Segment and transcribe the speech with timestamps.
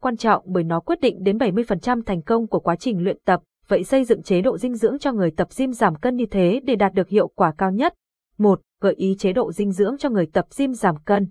[0.00, 3.40] quan trọng bởi nó quyết định đến 70% thành công của quá trình luyện tập.
[3.68, 6.60] Vậy xây dựng chế độ dinh dưỡng cho người tập gym giảm cân như thế
[6.64, 7.94] để đạt được hiệu quả cao nhất.
[8.38, 8.60] 1.
[8.80, 11.28] Gợi ý chế độ dinh dưỡng cho người tập gym giảm cân.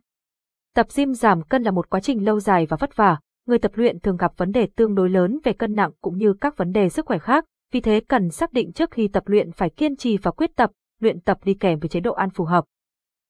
[0.75, 3.19] Tập gym giảm cân là một quá trình lâu dài và vất vả.
[3.47, 6.33] Người tập luyện thường gặp vấn đề tương đối lớn về cân nặng cũng như
[6.41, 9.51] các vấn đề sức khỏe khác, vì thế cần xác định trước khi tập luyện
[9.51, 12.45] phải kiên trì và quyết tập, luyện tập đi kèm với chế độ ăn phù
[12.45, 12.65] hợp.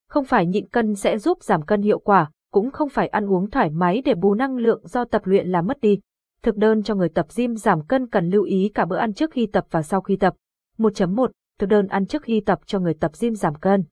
[0.10, 3.50] Không phải nhịn cân sẽ giúp giảm cân hiệu quả, cũng không phải ăn uống
[3.50, 6.00] thoải mái để bù năng lượng do tập luyện làm mất đi.
[6.42, 9.32] Thực đơn cho người tập gym giảm cân cần lưu ý cả bữa ăn trước
[9.32, 10.34] khi tập và sau khi tập.
[10.78, 11.28] 1.1
[11.60, 13.84] Thực đơn ăn trước khi tập cho người tập gym giảm cân.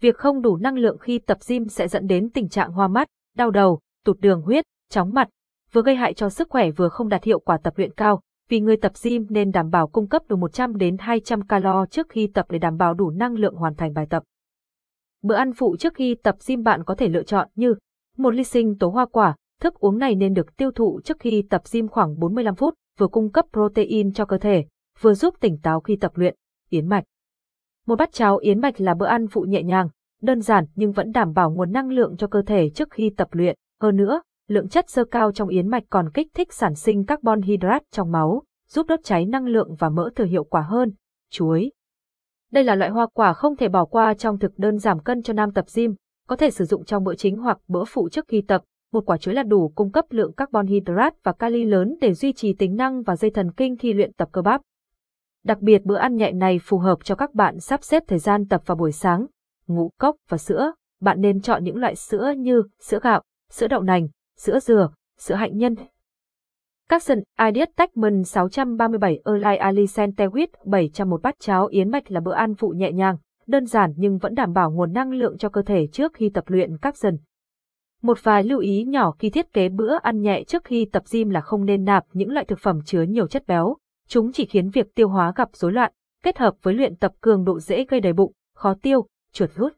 [0.00, 3.08] Việc không đủ năng lượng khi tập gym sẽ dẫn đến tình trạng hoa mắt,
[3.36, 5.28] đau đầu, tụt đường huyết, chóng mặt,
[5.72, 8.20] vừa gây hại cho sức khỏe vừa không đạt hiệu quả tập luyện cao.
[8.48, 12.08] Vì người tập gym nên đảm bảo cung cấp đủ 100 đến 200 calo trước
[12.08, 14.22] khi tập để đảm bảo đủ năng lượng hoàn thành bài tập.
[15.24, 17.74] Bữa ăn phụ trước khi tập gym bạn có thể lựa chọn như
[18.16, 21.44] một ly sinh tố hoa quả, thức uống này nên được tiêu thụ trước khi
[21.50, 24.64] tập gym khoảng 45 phút, vừa cung cấp protein cho cơ thể,
[25.00, 26.34] vừa giúp tỉnh táo khi tập luyện,
[26.70, 27.04] yến mạch.
[27.86, 29.88] Một bát cháo yến mạch là bữa ăn phụ nhẹ nhàng,
[30.22, 33.28] đơn giản nhưng vẫn đảm bảo nguồn năng lượng cho cơ thể trước khi tập
[33.32, 33.56] luyện.
[33.82, 37.42] Hơn nữa, lượng chất xơ cao trong yến mạch còn kích thích sản sinh carbon
[37.42, 40.92] hydrate trong máu, giúp đốt cháy năng lượng và mỡ thừa hiệu quả hơn.
[41.30, 41.70] Chuối
[42.54, 45.32] đây là loại hoa quả không thể bỏ qua trong thực đơn giảm cân cho
[45.32, 45.94] nam tập gym,
[46.28, 48.62] có thể sử dụng trong bữa chính hoặc bữa phụ trước khi tập.
[48.92, 52.32] Một quả chuối là đủ cung cấp lượng carbon hydrate và kali lớn để duy
[52.32, 54.60] trì tính năng và dây thần kinh khi luyện tập cơ bắp.
[55.44, 58.48] Đặc biệt bữa ăn nhẹ này phù hợp cho các bạn sắp xếp thời gian
[58.48, 59.26] tập vào buổi sáng,
[59.66, 60.72] ngũ cốc và sữa.
[61.00, 65.34] Bạn nên chọn những loại sữa như sữa gạo, sữa đậu nành, sữa dừa, sữa
[65.34, 65.74] hạnh nhân.
[66.88, 72.54] Capson Ideas Techman 637 Erlai Ali Wheat 701 bát cháo yến mạch là bữa ăn
[72.54, 73.16] phụ nhẹ nhàng,
[73.46, 76.44] đơn giản nhưng vẫn đảm bảo nguồn năng lượng cho cơ thể trước khi tập
[76.46, 77.16] luyện Capson.
[78.02, 81.30] Một vài lưu ý nhỏ khi thiết kế bữa ăn nhẹ trước khi tập gym
[81.30, 83.76] là không nên nạp những loại thực phẩm chứa nhiều chất béo.
[84.08, 87.44] Chúng chỉ khiến việc tiêu hóa gặp rối loạn, kết hợp với luyện tập cường
[87.44, 89.72] độ dễ gây đầy bụng, khó tiêu, chuột rút.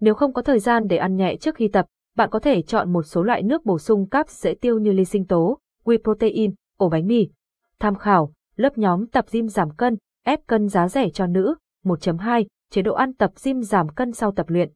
[0.00, 1.86] Nếu không có thời gian để ăn nhẹ trước khi tập,
[2.16, 5.04] bạn có thể chọn một số loại nước bổ sung cáp dễ tiêu như ly
[5.04, 7.28] sinh tố, whey protein, ổ bánh mì.
[7.78, 11.54] Tham khảo, lớp nhóm tập gym giảm cân, ép cân giá rẻ cho nữ,
[11.84, 14.72] 1.2, chế độ ăn tập gym giảm cân sau tập luyện.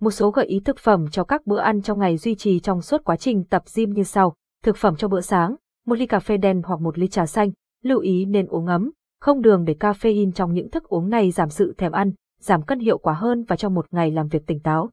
[0.00, 2.82] Một số gợi ý thực phẩm cho các bữa ăn trong ngày duy trì trong
[2.82, 4.34] suốt quá trình tập gym như sau.
[4.62, 7.50] Thực phẩm cho bữa sáng, một ly cà phê đen hoặc một ly trà xanh,
[7.82, 11.50] lưu ý nên uống ấm, không đường để caffeine trong những thức uống này giảm
[11.50, 14.60] sự thèm ăn, giảm cân hiệu quả hơn và trong một ngày làm việc tỉnh
[14.60, 14.90] táo.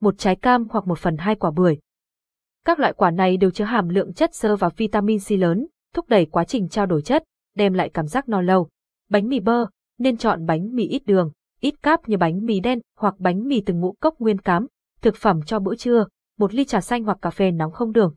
[0.00, 1.78] Một trái cam hoặc một phần hai quả bưởi.
[2.66, 6.08] Các loại quả này đều chứa hàm lượng chất xơ và vitamin C lớn, thúc
[6.08, 8.68] đẩy quá trình trao đổi chất, đem lại cảm giác no lâu.
[9.10, 9.66] Bánh mì bơ,
[9.98, 13.60] nên chọn bánh mì ít đường, ít cáp như bánh mì đen hoặc bánh mì
[13.60, 14.66] từng ngũ cốc nguyên cám.
[15.02, 16.06] Thực phẩm cho bữa trưa,
[16.38, 18.14] một ly trà xanh hoặc cà phê nóng không đường.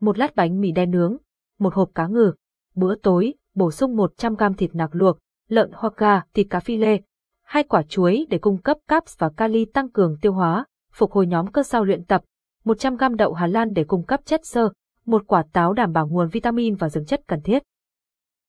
[0.00, 1.16] Một lát bánh mì đen nướng,
[1.58, 2.32] một hộp cá ngừ.
[2.74, 5.18] Bữa tối, bổ sung 100g thịt nạc luộc,
[5.48, 7.00] lợn hoặc gà, thịt cá phi lê,
[7.42, 11.26] hai quả chuối để cung cấp caps và kali tăng cường tiêu hóa, phục hồi
[11.26, 12.22] nhóm cơ sau luyện tập,
[12.66, 14.70] 100g đậu Hà Lan để cung cấp chất xơ,
[15.04, 17.62] một quả táo đảm bảo nguồn vitamin và dưỡng chất cần thiết.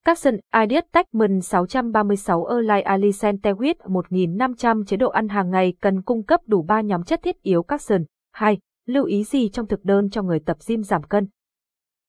[0.06, 6.24] Capson Ideas Techman 636 Erlai Alicente Wheat 1500 chế độ ăn hàng ngày cần cung
[6.24, 8.04] cấp đủ 3 nhóm chất thiết yếu Capson.
[8.32, 8.58] 2.
[8.86, 11.28] Lưu ý gì trong thực đơn cho người tập gym giảm cân?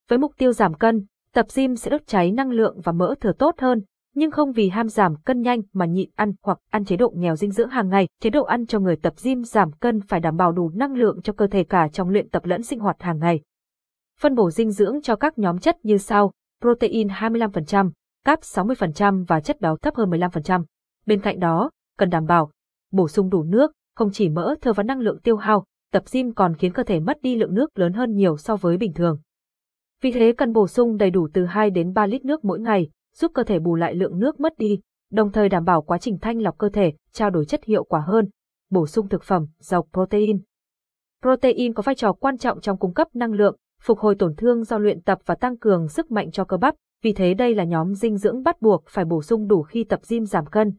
[0.08, 3.32] Với mục tiêu giảm cân, tập gym sẽ đốt cháy năng lượng và mỡ thừa
[3.32, 3.82] tốt hơn,
[4.18, 7.36] nhưng không vì ham giảm cân nhanh mà nhịn ăn hoặc ăn chế độ nghèo
[7.36, 8.08] dinh dưỡng hàng ngày.
[8.20, 11.22] Chế độ ăn cho người tập gym giảm cân phải đảm bảo đủ năng lượng
[11.22, 13.40] cho cơ thể cả trong luyện tập lẫn sinh hoạt hàng ngày.
[14.20, 17.90] Phân bổ dinh dưỡng cho các nhóm chất như sau, protein 25%,
[18.24, 20.64] cáp 60% và chất béo thấp hơn 15%.
[21.06, 22.50] Bên cạnh đó, cần đảm bảo
[22.92, 26.34] bổ sung đủ nước, không chỉ mỡ thừa và năng lượng tiêu hao, tập gym
[26.34, 29.18] còn khiến cơ thể mất đi lượng nước lớn hơn nhiều so với bình thường.
[30.02, 32.90] Vì thế cần bổ sung đầy đủ từ 2 đến 3 lít nước mỗi ngày,
[33.18, 34.80] giúp cơ thể bù lại lượng nước mất đi,
[35.10, 38.00] đồng thời đảm bảo quá trình thanh lọc cơ thể, trao đổi chất hiệu quả
[38.00, 38.28] hơn.
[38.70, 40.40] Bổ sung thực phẩm, giàu protein.
[41.22, 44.64] Protein có vai trò quan trọng trong cung cấp năng lượng, phục hồi tổn thương
[44.64, 47.64] do luyện tập và tăng cường sức mạnh cho cơ bắp, vì thế đây là
[47.64, 50.72] nhóm dinh dưỡng bắt buộc phải bổ sung đủ khi tập gym giảm cân.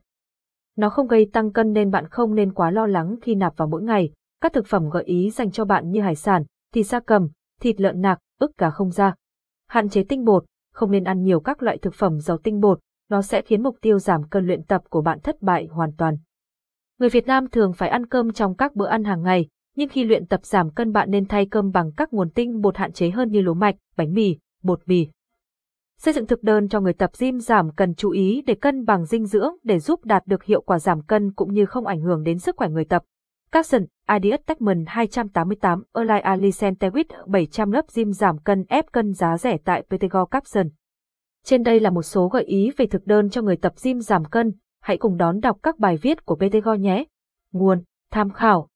[0.77, 3.67] Nó không gây tăng cân nên bạn không nên quá lo lắng khi nạp vào
[3.67, 4.11] mỗi ngày.
[4.41, 6.43] Các thực phẩm gợi ý dành cho bạn như hải sản,
[6.73, 7.29] thịt da cầm,
[7.61, 9.15] thịt lợn nạc, ức gà không da.
[9.67, 10.45] Hạn chế tinh bột,
[10.79, 12.79] không nên ăn nhiều các loại thực phẩm giàu tinh bột,
[13.09, 16.17] nó sẽ khiến mục tiêu giảm cân luyện tập của bạn thất bại hoàn toàn.
[16.99, 20.03] Người Việt Nam thường phải ăn cơm trong các bữa ăn hàng ngày, nhưng khi
[20.03, 23.09] luyện tập giảm cân bạn nên thay cơm bằng các nguồn tinh bột hạn chế
[23.09, 25.07] hơn như lúa mạch, bánh mì, bột mì.
[25.97, 29.05] Xây dựng thực đơn cho người tập gym giảm cần chú ý để cân bằng
[29.05, 32.23] dinh dưỡng để giúp đạt được hiệu quả giảm cân cũng như không ảnh hưởng
[32.23, 33.03] đến sức khỏe người tập.
[33.51, 33.85] Capson,
[34.15, 39.83] Ideas Techman 288, Align Alicentewit 700 lớp gym giảm cân ép cân giá rẻ tại
[39.89, 40.69] Pentagon Capson.
[41.45, 44.25] Trên đây là một số gợi ý về thực đơn cho người tập gym giảm
[44.25, 47.05] cân, hãy cùng đón đọc các bài viết của Pentagon nhé.
[47.51, 48.67] Nguồn, tham khảo,